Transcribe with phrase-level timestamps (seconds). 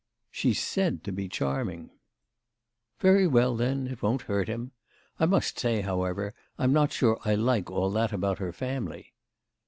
[0.31, 1.91] "She's said to be charming."
[2.99, 4.71] "Very well then, it won't hurt him.
[5.19, 9.13] I must say, however, I'm not sure I like all that about her family."